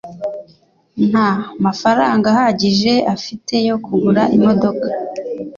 Nta 1.09 1.27
mafaranga 1.65 2.25
ahagije 2.33 2.93
afite 3.15 3.53
yo 3.67 3.75
kugura 3.85 4.23
imodoka. 4.37 4.87